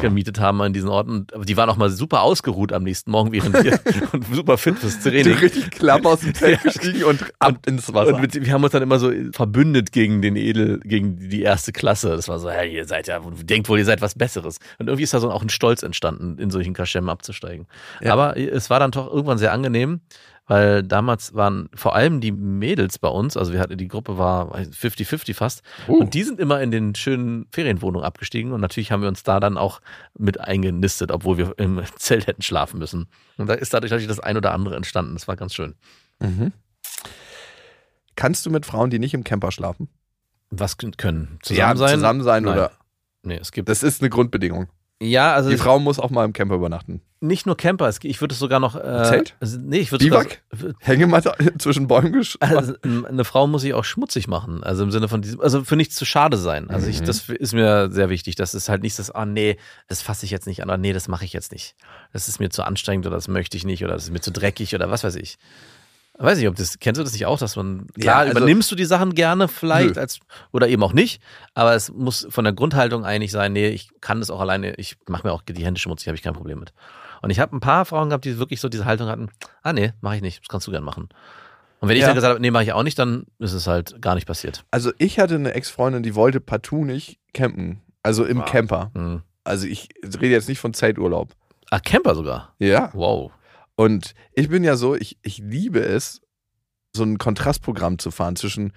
gemietet 0.00 0.38
haben 0.38 0.60
an 0.62 0.72
diesen 0.72 0.88
Orten. 0.88 1.26
Die 1.44 1.56
waren 1.56 1.68
auch 1.68 1.76
mal 1.76 1.90
super 1.90 2.22
ausgeruht 2.22 2.72
am 2.72 2.84
nächsten 2.84 3.10
Morgen 3.10 3.32
während 3.32 3.62
wir 3.64 3.80
und 4.12 4.26
super 4.34 4.56
fit 4.56 4.78
fürs 4.78 5.00
Die 5.00 5.10
Training. 5.10 5.34
richtig 5.34 5.70
klamm 5.70 6.06
aus 6.06 6.20
dem 6.20 6.34
Zelt 6.34 6.62
gestiegen 6.62 7.04
und 7.04 7.24
ab 7.40 7.66
ins 7.66 7.92
Wasser. 7.92 8.14
Und 8.14 8.34
wir 8.34 8.52
haben 8.52 8.62
uns 8.62 8.72
dann 8.72 8.82
immer 8.82 8.98
so 8.98 9.10
verbündet 9.32 9.92
gegen 9.92 10.22
den 10.22 10.36
Edel, 10.36 10.78
gegen 10.80 11.16
die 11.16 11.42
erste 11.42 11.72
Klasse. 11.72 12.10
Das 12.10 12.28
war 12.28 12.38
so, 12.38 12.50
hey, 12.50 12.72
ihr 12.72 12.84
seid 12.84 13.08
ja, 13.08 13.18
denkt 13.18 13.68
wohl, 13.68 13.78
ihr 13.78 13.84
seid 13.84 14.02
was 14.02 14.14
Besseres. 14.14 14.58
Und 14.78 14.88
irgendwie 14.88 15.04
ist 15.04 15.14
da 15.14 15.20
so 15.20 15.30
auch 15.30 15.42
ein 15.42 15.48
Stolz 15.48 15.82
entstanden, 15.82 16.38
in 16.38 16.50
solchen 16.50 16.74
Kaschemmen 16.74 17.08
abzusteigen. 17.08 17.66
Ja. 18.00 18.12
Aber 18.12 18.36
es 18.36 18.70
war 18.70 18.78
dann 18.78 18.90
doch 18.90 19.10
irgendwann 19.10 19.38
sehr 19.38 19.52
angenehm, 19.52 20.00
weil 20.46 20.82
damals 20.82 21.32
waren 21.34 21.70
vor 21.74 21.94
allem 21.94 22.20
die 22.20 22.32
Mädels 22.32 22.98
bei 22.98 23.08
uns, 23.08 23.36
also 23.36 23.52
wir 23.52 23.60
hatten, 23.60 23.78
die 23.78 23.88
Gruppe 23.88 24.18
war 24.18 24.54
50-50 24.54 25.34
fast, 25.34 25.62
Uh. 25.86 25.94
und 26.00 26.12
die 26.12 26.24
sind 26.24 26.40
immer 26.40 26.60
in 26.60 26.70
den 26.70 26.94
schönen 26.94 27.46
Ferienwohnungen 27.52 28.04
abgestiegen 28.04 28.52
und 28.52 28.60
natürlich 28.60 28.90
haben 28.90 29.00
wir 29.00 29.08
uns 29.08 29.22
da 29.22 29.38
dann 29.38 29.56
auch 29.56 29.80
mit 30.18 30.40
eingenistet, 30.40 31.12
obwohl 31.12 31.38
wir 31.38 31.54
im 31.56 31.80
Zelt 31.96 32.26
hätten 32.26 32.42
schlafen 32.42 32.78
müssen. 32.78 33.06
Und 33.38 33.46
da 33.48 33.54
ist 33.54 33.72
dadurch 33.72 33.92
natürlich 33.92 34.08
das 34.08 34.20
ein 34.20 34.36
oder 34.36 34.52
andere 34.52 34.76
entstanden. 34.76 35.14
Das 35.14 35.28
war 35.28 35.36
ganz 35.36 35.54
schön. 35.54 35.74
Mhm. 36.18 36.52
Kannst 38.20 38.44
du 38.44 38.50
mit 38.50 38.66
Frauen, 38.66 38.90
die 38.90 38.98
nicht 38.98 39.14
im 39.14 39.24
Camper 39.24 39.50
schlafen? 39.50 39.88
Was 40.50 40.76
können? 40.76 41.38
Zusammen 41.42 41.78
sein? 41.78 41.94
zusammen 41.94 42.22
sein 42.22 42.42
Nein. 42.44 42.52
oder. 42.52 42.72
Nee, 43.22 43.38
es 43.40 43.50
gibt. 43.50 43.68
Das 43.70 43.82
ist 43.82 44.02
eine 44.02 44.10
Grundbedingung. 44.10 44.68
ja, 45.02 45.32
also 45.32 45.48
Die 45.48 45.56
Frau 45.56 45.78
muss 45.78 45.98
auch 45.98 46.10
mal 46.10 46.26
im 46.26 46.34
Camper 46.34 46.56
übernachten. 46.56 47.00
nicht 47.20 47.46
nur 47.46 47.56
Camper, 47.56 47.88
ich 48.02 48.20
würde 48.20 48.32
es 48.34 48.38
sogar 48.38 48.60
noch. 48.60 48.76
Äh, 48.76 49.04
Zelt? 49.04 49.36
Also, 49.40 49.58
nee, 49.58 49.78
ich 49.78 49.90
würde 49.90 50.04
sogar. 50.04 50.24
Biwak? 50.50 50.74
Hängematte 50.80 51.32
zwischen 51.58 51.86
Bäumen 51.86 52.12
gesch 52.12 52.36
Also, 52.40 52.74
eine 52.82 53.24
Frau 53.24 53.46
muss 53.46 53.62
sich 53.62 53.72
auch 53.72 53.84
schmutzig 53.84 54.28
machen. 54.28 54.62
Also 54.64 54.82
im 54.82 54.90
Sinne 54.90 55.08
von 55.08 55.22
diesem, 55.22 55.40
also 55.40 55.64
für 55.64 55.76
nichts 55.76 55.94
zu 55.94 56.04
schade 56.04 56.36
sein. 56.36 56.68
Also 56.68 56.88
ich, 56.88 57.00
Mhm. 57.00 57.06
das 57.06 57.26
ist 57.30 57.54
mir 57.54 57.90
sehr 57.90 58.10
wichtig. 58.10 58.34
Das 58.34 58.54
ist 58.54 58.68
halt 58.68 58.82
nicht 58.82 58.98
das, 58.98 59.10
ah 59.10 59.24
nee, 59.24 59.56
das 59.88 60.02
fasse 60.02 60.26
ich 60.26 60.30
jetzt 60.30 60.46
nicht 60.46 60.62
an, 60.62 60.68
oder 60.68 60.76
nee, 60.78 60.92
das 60.92 61.08
mache 61.08 61.24
ich 61.24 61.32
jetzt 61.32 61.52
nicht. 61.52 61.74
Das 62.12 62.28
ist 62.28 62.38
mir 62.38 62.50
zu 62.50 62.64
anstrengend 62.64 63.06
oder 63.06 63.16
das 63.16 63.28
möchte 63.28 63.56
ich 63.56 63.64
nicht 63.64 63.82
oder 63.82 63.94
das 63.94 64.04
ist 64.04 64.10
mir 64.12 64.20
zu 64.20 64.30
dreckig 64.32 64.74
oder 64.74 64.90
was 64.90 65.04
weiß 65.04 65.16
ich. 65.16 65.38
Weiß 66.22 66.38
nicht, 66.38 66.48
ob 66.48 66.54
das, 66.56 66.78
kennst 66.78 66.98
du 66.98 67.02
das 67.02 67.12
nicht 67.14 67.24
auch, 67.26 67.38
dass 67.38 67.56
man, 67.56 67.86
klar, 67.98 68.18
also- 68.18 68.32
übernimmst 68.32 68.70
du 68.70 68.76
die 68.76 68.84
Sachen 68.84 69.14
gerne 69.14 69.48
vielleicht 69.48 69.94
Nö. 69.96 70.00
als, 70.00 70.20
oder 70.52 70.68
eben 70.68 70.82
auch 70.82 70.92
nicht, 70.92 71.22
aber 71.54 71.74
es 71.74 71.90
muss 71.92 72.26
von 72.30 72.44
der 72.44 72.52
Grundhaltung 72.52 73.04
eigentlich 73.04 73.32
sein, 73.32 73.52
nee, 73.54 73.68
ich 73.68 73.88
kann 74.00 74.20
das 74.20 74.30
auch 74.30 74.40
alleine, 74.40 74.74
ich 74.74 74.96
mache 75.08 75.26
mir 75.26 75.32
auch 75.32 75.42
die 75.42 75.64
Hände 75.64 75.80
schmutzig, 75.80 76.08
habe 76.08 76.16
ich 76.16 76.22
kein 76.22 76.34
Problem 76.34 76.60
mit. 76.60 76.72
Und 77.22 77.30
ich 77.30 77.40
habe 77.40 77.56
ein 77.56 77.60
paar 77.60 77.84
Frauen 77.86 78.10
gehabt, 78.10 78.24
die 78.24 78.38
wirklich 78.38 78.60
so 78.60 78.68
diese 78.68 78.84
Haltung 78.84 79.08
hatten, 79.08 79.28
ah 79.62 79.72
nee, 79.72 79.92
mache 80.02 80.16
ich 80.16 80.22
nicht, 80.22 80.40
das 80.42 80.48
kannst 80.48 80.66
du 80.66 80.70
gern 80.70 80.84
machen. 80.84 81.08
Und 81.80 81.88
wenn 81.88 81.96
ich 81.96 82.02
Ja. 82.02 82.08
dann 82.08 82.14
gesagt 82.16 82.30
habe, 82.32 82.40
nee, 82.40 82.50
mache 82.50 82.64
ich 82.64 82.72
auch 82.74 82.82
nicht, 82.82 82.98
dann 82.98 83.24
ist 83.38 83.54
es 83.54 83.66
halt 83.66 84.02
gar 84.02 84.14
nicht 84.14 84.26
passiert. 84.26 84.64
Also 84.70 84.92
ich 84.98 85.18
hatte 85.18 85.36
eine 85.36 85.54
Ex-Freundin, 85.54 86.02
die 86.02 86.14
wollte 86.14 86.38
partout 86.40 86.84
nicht 86.84 87.18
campen. 87.32 87.80
Also 88.02 88.24
im 88.26 88.42
Ah. 88.42 88.44
Camper. 88.44 88.90
Hm. 88.94 89.22
Also 89.44 89.66
ich 89.66 89.88
rede 90.04 90.28
jetzt 90.28 90.48
nicht 90.50 90.58
von 90.60 90.74
Zelturlaub. 90.74 91.30
Ah, 91.70 91.78
Camper 91.80 92.14
sogar. 92.14 92.54
Ja. 92.58 92.90
Wow. 92.92 93.32
Und 93.80 94.14
ich 94.34 94.48
bin 94.50 94.62
ja 94.62 94.76
so, 94.76 94.94
ich, 94.94 95.16
ich 95.22 95.38
liebe 95.38 95.80
es, 95.80 96.20
so 96.94 97.02
ein 97.04 97.16
Kontrastprogramm 97.18 97.98
zu 97.98 98.10
fahren 98.10 98.36
zwischen 98.36 98.72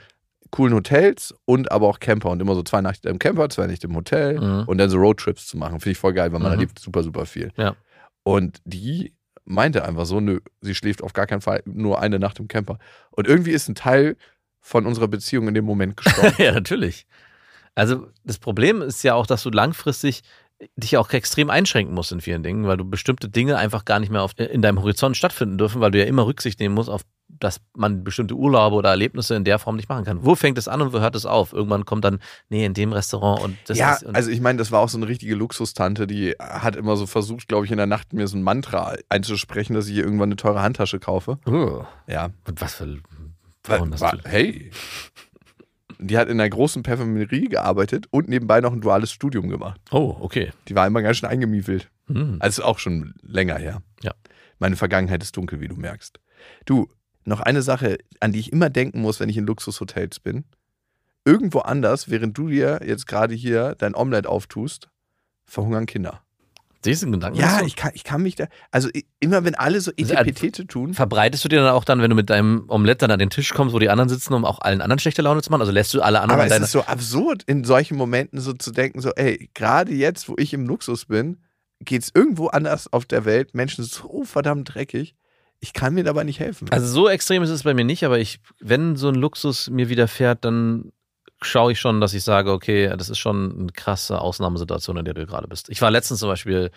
coolen 0.51 0.73
Hotels 0.73 1.33
und 1.45 1.71
aber 1.71 1.87
auch 1.87 1.99
Camper 1.99 2.29
und 2.29 2.41
immer 2.41 2.55
so 2.55 2.63
zwei 2.63 2.79
Nächte 2.81 3.09
im 3.09 3.19
Camper, 3.19 3.49
zwei 3.49 3.67
Nächte 3.67 3.87
im 3.87 3.95
Hotel 3.95 4.39
Mhm. 4.39 4.63
und 4.67 4.77
dann 4.77 4.89
so 4.89 4.97
Roadtrips 4.97 5.47
zu 5.47 5.57
machen. 5.57 5.79
Finde 5.81 5.91
ich 5.91 5.97
voll 5.97 6.13
geil, 6.13 6.31
weil 6.31 6.39
man 6.39 6.51
Mhm. 6.51 6.59
erlebt 6.59 6.79
super, 6.79 7.03
super 7.03 7.25
viel. 7.25 7.51
Ja. 7.57 7.75
Und 8.23 8.59
die 8.63 9.13
meinte 9.45 9.83
einfach 9.83 10.05
so, 10.05 10.21
nö, 10.21 10.39
sie 10.61 10.75
schläft 10.75 11.03
auf 11.03 11.11
gar 11.11 11.25
keinen 11.27 11.41
Fall 11.41 11.63
nur 11.65 11.99
eine 11.99 12.17
Nacht 12.19 12.39
im 12.39 12.47
Camper. 12.47 12.77
Und 13.11 13.27
irgendwie 13.27 13.51
ist 13.51 13.67
ein 13.67 13.75
Teil 13.75 14.15
von 14.61 14.85
unserer 14.85 15.09
Beziehung 15.09 15.47
in 15.49 15.53
dem 15.53 15.65
Moment 15.65 15.97
gestorben. 15.97 16.35
ja, 16.37 16.51
natürlich. 16.53 17.07
Also 17.75 18.07
das 18.23 18.37
Problem 18.37 18.81
ist 18.81 19.03
ja 19.03 19.15
auch, 19.15 19.25
dass 19.27 19.43
du 19.43 19.49
langfristig 19.49 20.21
dich 20.75 20.97
auch 20.97 21.09
extrem 21.11 21.49
einschränken 21.49 21.93
musst 21.93 22.11
in 22.11 22.21
vielen 22.21 22.43
Dingen, 22.43 22.67
weil 22.67 22.77
du 22.77 22.85
bestimmte 22.85 23.29
Dinge 23.29 23.57
einfach 23.57 23.85
gar 23.85 23.99
nicht 23.99 24.11
mehr 24.11 24.23
auf, 24.23 24.31
in 24.37 24.61
deinem 24.61 24.79
Horizont 24.79 25.17
stattfinden 25.17 25.57
dürfen, 25.57 25.81
weil 25.81 25.91
du 25.91 25.99
ja 25.99 26.05
immer 26.05 26.25
Rücksicht 26.25 26.59
nehmen 26.59 26.75
musst 26.75 26.89
auf 26.89 27.01
dass 27.39 27.61
man 27.75 28.03
bestimmte 28.03 28.35
Urlaube 28.35 28.75
oder 28.75 28.89
Erlebnisse 28.89 29.35
in 29.35 29.43
der 29.43 29.59
Form 29.59 29.75
nicht 29.75 29.89
machen 29.89 30.05
kann. 30.05 30.23
Wo 30.23 30.35
fängt 30.35 30.57
es 30.57 30.67
an 30.67 30.81
und 30.81 30.93
wo 30.93 30.99
hört 30.99 31.15
es 31.15 31.25
auf? 31.25 31.53
Irgendwann 31.53 31.85
kommt 31.85 32.05
dann, 32.05 32.19
nee, 32.49 32.65
in 32.65 32.73
dem 32.73 32.93
Restaurant 32.93 33.41
und 33.41 33.57
das 33.67 33.77
ja, 33.77 33.93
ist. 33.93 34.05
Also 34.05 34.29
ich 34.29 34.39
meine, 34.41 34.57
das 34.57 34.71
war 34.71 34.79
auch 34.81 34.89
so 34.89 34.97
eine 34.97 35.07
richtige 35.07 35.35
Luxustante, 35.35 36.07
die 36.07 36.35
hat 36.39 36.75
immer 36.75 36.95
so 36.95 37.05
versucht, 37.05 37.47
glaube 37.47 37.65
ich, 37.65 37.71
in 37.71 37.77
der 37.77 37.87
Nacht 37.87 38.13
mir 38.13 38.27
so 38.27 38.37
ein 38.37 38.43
Mantra 38.43 38.95
einzusprechen, 39.09 39.73
dass 39.73 39.87
ich 39.87 39.95
ihr 39.95 40.03
irgendwann 40.03 40.29
eine 40.29 40.35
teure 40.35 40.61
Handtasche 40.61 40.99
kaufe. 40.99 41.37
Uh, 41.47 41.83
Ja. 42.07 42.29
und 42.47 42.61
was 42.61 42.75
für 42.75 42.87
War, 43.65 43.77
Frauen 43.77 43.93
hast 43.93 44.01
war, 44.01 44.17
du? 44.17 44.29
hey. 44.29 44.71
Die 46.05 46.17
hat 46.17 46.27
in 46.27 46.39
einer 46.39 46.49
großen 46.49 46.83
Parfümerie 46.83 47.47
gearbeitet 47.47 48.07
und 48.11 48.27
nebenbei 48.27 48.59
noch 48.61 48.73
ein 48.73 48.81
duales 48.81 49.11
Studium 49.11 49.49
gemacht. 49.49 49.79
Oh, 49.91 50.17
okay. 50.19 50.51
Die 50.67 50.75
war 50.75 50.85
immer 50.85 51.01
ganz 51.01 51.17
schön 51.17 51.29
eingemiefelt. 51.29 51.89
Hm. 52.07 52.37
Also 52.39 52.63
auch 52.63 52.79
schon 52.79 53.13
länger 53.21 53.57
her. 53.57 53.81
Ja. 54.01 54.13
Meine 54.59 54.75
Vergangenheit 54.75 55.23
ist 55.23 55.35
dunkel, 55.37 55.61
wie 55.61 55.67
du 55.67 55.75
merkst. 55.75 56.19
Du, 56.65 56.89
noch 57.25 57.39
eine 57.39 57.61
Sache, 57.61 57.97
an 58.19 58.33
die 58.33 58.39
ich 58.39 58.51
immer 58.51 58.69
denken 58.69 59.01
muss, 59.01 59.19
wenn 59.19 59.29
ich 59.29 59.37
in 59.37 59.45
Luxushotels 59.45 60.19
bin. 60.19 60.43
Irgendwo 61.25 61.59
anders, 61.59 62.09
während 62.09 62.37
du 62.37 62.49
dir 62.49 62.81
jetzt 62.85 63.07
gerade 63.07 63.33
hier 63.33 63.75
dein 63.77 63.95
Omelett 63.95 64.27
auftust, 64.27 64.89
verhungern 65.45 65.85
Kinder. 65.85 66.21
Diesen 66.85 67.11
Gedanken 67.11 67.39
Ja, 67.39 67.61
ich 67.65 67.75
kann, 67.75 67.91
ich 67.93 68.03
kann 68.03 68.21
mich 68.21 68.35
da, 68.35 68.47
also 68.71 68.89
immer 69.19 69.43
wenn 69.43 69.55
alle 69.55 69.81
so 69.81 69.91
Also, 69.97 70.13
äh, 70.13 70.17
Etepetete 70.17 70.67
tun, 70.67 70.93
Verbreitest 70.93 71.43
du 71.43 71.49
dir 71.49 71.61
dann 71.61 71.69
auch 71.69 71.85
dann, 71.85 72.01
wenn 72.01 72.09
du 72.09 72.15
mit 72.15 72.29
deinem 72.29 72.65
Omelett 72.67 73.01
dann 73.01 73.11
an 73.11 73.19
den 73.19 73.29
Tisch 73.29 73.53
kommst, 73.53 73.73
wo 73.73 73.79
die 73.79 73.89
anderen 73.89 74.09
sitzen, 74.09 74.33
um 74.33 74.45
auch 74.45 74.59
allen 74.59 74.81
anderen 74.81 74.99
schlechte 74.99 75.21
Laune 75.21 75.41
zu 75.41 75.51
machen? 75.51 75.61
Also 75.61 75.71
lässt 75.71 75.93
du 75.93 76.01
alle 76.01 76.21
anderen 76.21 76.41
aber 76.41 76.49
es 76.49 76.61
ist 76.61 76.71
so 76.71 76.81
absurd, 76.83 77.43
in 77.43 77.63
solchen 77.63 77.97
Momenten 77.97 78.39
so 78.39 78.53
zu 78.53 78.71
denken, 78.71 79.01
so, 79.01 79.11
ey, 79.11 79.49
gerade 79.53 79.93
jetzt, 79.93 80.27
wo 80.29 80.35
ich 80.37 80.53
im 80.53 80.67
Luxus 80.67 81.05
bin, 81.05 81.37
geht's 81.79 82.11
irgendwo 82.13 82.47
anders 82.47 82.91
auf 82.91 83.05
der 83.05 83.25
Welt, 83.25 83.53
Menschen 83.53 83.83
sind 83.83 83.93
so 83.93 84.23
verdammt 84.23 84.73
dreckig, 84.73 85.15
ich 85.59 85.71
kann 85.71 85.93
mir 85.93 86.03
dabei 86.03 86.25
nicht 86.25 86.41
helfen. 86.41 86.69
Also 86.71 86.87
so 86.87 87.07
extrem 87.07 87.41
ist 87.41 87.49
es 87.49 87.63
bei 87.63 87.73
mir 87.73 87.85
nicht, 87.85 88.03
aber 88.03 88.19
ich, 88.19 88.41
wenn 88.59 88.97
so 88.97 89.07
ein 89.07 89.15
Luxus 89.15 89.69
mir 89.69 89.87
widerfährt, 89.87 90.43
dann 90.43 90.91
schaue 91.45 91.71
ich 91.71 91.79
schon, 91.79 92.01
dass 92.01 92.13
ich 92.13 92.23
sage, 92.23 92.51
okay, 92.51 92.93
das 92.97 93.09
ist 93.09 93.19
schon 93.19 93.59
eine 93.59 93.71
krasse 93.71 94.19
Ausnahmesituation, 94.19 94.97
in 94.97 95.05
der 95.05 95.13
du 95.13 95.25
gerade 95.25 95.47
bist. 95.47 95.69
Ich 95.69 95.81
war 95.81 95.91
letztens 95.91 96.19
zum 96.19 96.29
Beispiel, 96.29 96.71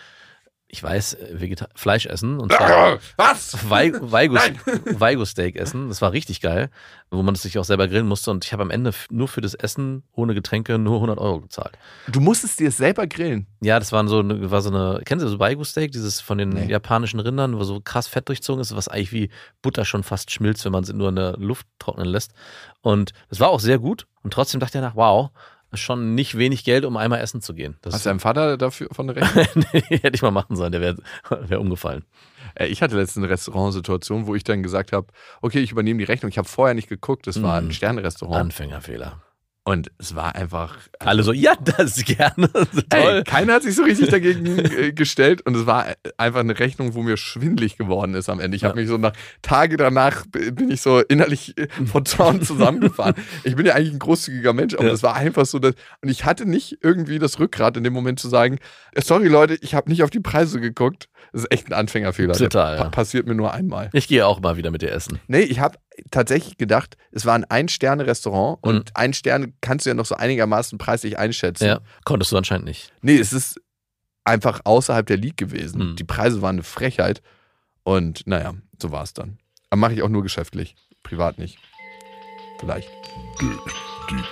ich 0.69 0.83
weiß, 0.83 1.15
äh, 1.15 1.41
Vegeta 1.41 1.69
Fleisch 1.75 2.07
essen 2.07 2.41
und 2.41 2.53
zwar 2.53 2.99
Was? 3.17 3.57
Weigo-Steak 3.71 5.57
essen. 5.57 5.89
Das 5.89 6.03
war 6.03 6.13
richtig 6.13 6.41
geil, 6.41 6.71
wo 7.11 7.23
man 7.23 7.35
es 7.35 7.43
sich 7.43 7.59
auch 7.59 7.65
selber 7.65 7.87
grillen 7.89 8.07
musste. 8.09 8.31
Und 8.31 8.45
ich 8.45 8.53
habe 8.53 8.63
am 8.63 8.71
Ende 8.71 8.91
nur 9.11 9.29
für 9.29 9.41
das 9.41 9.55
Essen 9.55 10.03
ohne 10.13 10.35
Getränke 10.35 10.79
nur 10.79 10.97
100 10.97 11.19
Euro 11.19 11.41
gezahlt. 11.43 11.79
Du 12.09 12.21
musstest 12.21 12.59
dir 12.59 12.69
es 12.69 12.77
selber 12.77 13.07
grillen. 13.07 13.47
Ja, 13.61 13.79
das 13.79 13.93
waren 13.93 14.09
so 14.09 14.19
eine, 14.19 14.51
war 14.51 14.61
so 14.61 14.71
eine, 14.71 15.01
kennst 15.05 15.25
du 15.25 15.29
so 15.29 15.39
Weigo-Steak, 15.39 15.93
dieses 15.93 16.21
von 16.21 16.39
den 16.39 16.49
Nee. 16.51 16.67
japanischen 16.71 17.21
Rindern, 17.21 17.57
wo 17.59 17.65
so 17.65 17.81
krass 17.81 18.09
Fett 18.09 18.29
durchzogen 18.29 18.61
ist, 18.61 18.75
was 18.75 18.89
eigentlich 18.89 19.13
wie 19.13 19.31
Butter 19.63 19.85
schon 19.85 20.03
fast 20.03 20.31
schmilzt, 20.31 20.65
wenn 20.65 20.73
man 20.73 20.83
es 20.85 20.93
nur 20.93 21.09
in 21.09 21.17
der 21.17 21.37
Luft 21.39 21.67
trocknen 21.79 22.07
lässt. 22.09 22.33
Und 22.81 23.13
das 23.29 23.41
war 23.41 23.49
auch 23.51 23.61
sehr 23.61 23.79
gut. 23.79 24.07
Und 24.23 24.33
trotzdem 24.33 24.61
dachte 24.61 24.79
ich 24.79 24.83
nach, 24.83 24.97
wow, 24.97 25.31
schon 25.73 26.15
nicht 26.15 26.39
wenig 26.39 26.65
Geld, 26.65 26.85
um 26.85 26.97
einmal 26.97 27.21
essen 27.21 27.41
zu 27.43 27.53
gehen. 27.55 27.77
Das 27.83 27.95
Hast 27.95 28.07
du 28.07 28.11
deinem 28.11 28.21
Vater 28.21 28.57
dafür 28.57 28.89
von 28.93 29.07
der 29.09 29.17
Rechnung? 29.35 29.65
nee, 29.73 29.81
hätte 29.99 30.15
ich 30.15 30.23
mal 30.23 30.31
machen 30.31 30.57
sollen, 30.57 30.73
der 30.73 30.81
wäre 30.81 30.97
wär 31.49 31.61
umgefallen. 31.61 32.05
Äh, 32.55 32.67
Ich 32.69 32.83
hatte 32.83 32.97
letztens 32.97 33.25
eine 33.25 33.33
Restaurantsituation, 33.33 34.27
wo 34.27 34.35
ich 34.35 34.45
dann 34.45 34.63
gesagt 34.63 34.93
habe, 34.93 35.09
okay, 35.43 35.61
ich 35.61 35.73
übernehme 35.73 35.99
die 35.99 36.05
Rechnung. 36.05 36.31
Ich 36.31 36.39
habe 36.39 36.49
vorher 36.49 36.75
nicht 36.75 36.89
geguckt, 36.89 37.27
es 37.27 37.43
war 37.43 37.61
Mhm. 37.61 37.69
ein 37.69 37.73
Sternrestaurant. 37.73 38.41
Anfängerfehler. 38.41 39.21
Und 39.69 39.91
es 39.99 40.15
war 40.15 40.37
einfach. 40.37 40.77
Alle 41.01 41.25
so, 41.25 41.33
ja, 41.33 41.55
das 41.57 42.05
gerne. 42.05 42.49
So 42.73 42.83
Ey, 42.91 43.25
keiner 43.25 43.55
hat 43.55 43.65
sich 43.65 43.75
so 43.75 43.83
richtig 43.83 44.11
dagegen 44.11 44.47
äh, 44.59 44.93
gestellt 44.93 45.43
und 45.45 45.57
es 45.57 45.67
war 45.67 45.89
äh, 45.89 45.95
einfach 46.19 46.39
eine 46.41 46.57
Rechnung, 46.57 46.95
wo 46.95 47.03
mir 47.03 47.17
schwindlig 47.17 47.77
geworden 47.77 48.15
ist 48.15 48.29
am 48.29 48.39
Ende. 48.39 48.57
Ich 48.57 48.63
habe 48.63 48.77
Ja. 48.79 48.81
mich 48.83 48.89
so 48.89 48.97
nach 48.97 49.13
Tage 49.43 49.77
danach 49.77 50.25
bin 50.31 50.71
ich 50.71 50.81
so 50.83 51.01
innerlich 51.01 51.59
äh, 51.59 51.67
vor 51.85 52.05
Zorn 52.05 52.43
zusammengefahren. 52.43 53.15
ich 53.43 53.57
bin 53.57 53.67
ja 53.67 53.75
eigentlich 53.75 53.93
ein 53.95 53.99
großzügiger 53.99 54.53
Mensch, 54.53 54.75
aber 54.75 54.87
Ja. 54.87 54.93
es 54.93 55.03
war 55.03 55.17
einfach 55.17 55.47
so, 55.47 55.59
dass, 55.59 55.75
und 56.01 56.11
ich 56.11 56.25
hatte 56.25 56.47
nicht 56.49 56.79
irgendwie 56.83 57.19
das 57.19 57.41
Rückgrat 57.41 57.77
in 57.77 57.83
dem 57.83 57.93
Moment 57.93 58.21
zu 58.21 58.29
sagen, 58.29 58.59
äh, 58.93 59.03
sorry 59.03 59.27
Leute, 59.27 59.59
ich 59.63 59.75
habe 59.75 59.91
nicht 59.91 60.05
auf 60.05 60.11
die 60.11 60.21
Preise 60.21 60.61
geguckt. 60.61 61.09
Das 61.33 61.43
ist 61.43 61.51
echt 61.53 61.67
ein 61.67 61.73
Anfängerfehler. 61.73 62.35
Total, 62.35 62.79
ja. 62.79 62.85
passiert 62.89 63.27
mir 63.27 63.35
nur 63.35 63.53
einmal. 63.53 63.91
Ich 63.93 64.07
gehe 64.07 64.27
auch 64.27 64.41
mal 64.41 64.57
wieder 64.57 64.71
mit 64.71 64.83
dir 64.83 64.93
essen. 64.93 65.19
Nee, 65.27 65.41
ich 65.41 65.59
habe 65.59 65.77
tatsächlich 66.11 66.57
gedacht, 66.59 66.97
es 67.11 67.25
war 67.27 67.35
ein 67.35 67.45
Ein-Sterne-Restaurant 67.45 68.59
Mhm. 68.65 68.69
und 68.71 68.97
ein 68.97 69.13
Stern 69.13 69.55
kannst 69.61 69.87
du 69.87 69.91
ja 69.91 69.95
noch 69.95 70.07
so 70.07 70.15
einigermaßen 70.15 70.79
preislich 70.79 71.19
einschätzen. 71.19 71.67
Ja, 71.67 71.81
konntest 72.05 72.33
du 72.33 72.37
anscheinend 72.37 72.67
nicht. 72.67 72.93
Nee, 73.03 73.19
es 73.19 73.33
ist 73.33 73.61
einfach 74.25 74.61
außerhalb 74.65 75.07
der 75.07 75.17
League 75.17 75.37
gewesen. 75.37 75.91
Mhm. 75.93 75.97
Die 75.97 76.05
Preise 76.05 76.43
waren 76.43 76.57
eine 76.57 76.63
Frechheit 76.63 77.23
und 77.85 78.27
naja, 78.27 78.55
so 78.81 78.91
war 78.91 79.03
es 79.03 79.15
dann. 79.15 79.39
Aber 79.71 79.81
mache 79.81 79.95
ich 79.95 80.03
auch 80.03 80.09
nur 80.09 80.23
geschäftlich, 80.23 80.75
privat 81.03 81.39
nicht. 81.39 81.59
Vielleicht. 82.61 82.89
den 84.11 84.25